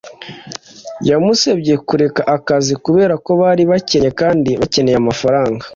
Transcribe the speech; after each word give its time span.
Yamusabye 1.09 1.73
kureka 1.87 2.21
akazi 2.35 2.73
kubera 2.85 3.13
ko 3.25 3.31
bari 3.41 3.63
bakennye 3.71 4.09
kandi 4.19 4.51
bakeneye 4.61 4.97
amafaranga 4.99 5.63